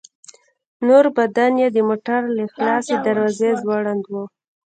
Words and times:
نور 0.87 1.05
بدن 1.17 1.51
يې 1.61 1.67
د 1.75 1.77
موټر 1.89 2.21
له 2.37 2.43
خلاصې 2.53 2.95
دروازې 3.05 3.51
ځوړند 3.61 4.03
و. 4.11 4.13